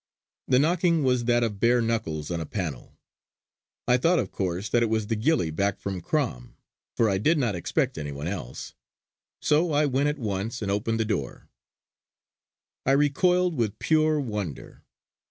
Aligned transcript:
The 0.47 0.57
knocking 0.57 1.03
was 1.03 1.25
that 1.25 1.43
of 1.43 1.59
bare 1.59 1.79
knuckles 1.79 2.31
on 2.31 2.39
a 2.41 2.45
panel. 2.47 2.97
I 3.87 3.97
thought 3.97 4.17
of 4.17 4.31
course 4.31 4.67
that 4.67 4.81
it 4.81 4.89
was 4.89 5.05
the 5.05 5.15
gillie 5.15 5.51
back 5.51 5.77
from 5.79 6.01
Crom, 6.01 6.55
for 6.97 7.07
I 7.07 7.19
did 7.19 7.37
not 7.37 7.53
expect 7.53 7.99
any 7.99 8.11
one 8.11 8.25
else; 8.27 8.73
so 9.43 9.73
I 9.73 9.85
went 9.85 10.09
at 10.09 10.17
once 10.17 10.63
and 10.63 10.71
opened 10.71 10.99
the 10.99 11.05
door. 11.05 11.49
I 12.83 12.93
recoiled 12.93 13.53
with 13.53 13.77
pure 13.77 14.19
wonder. 14.19 14.81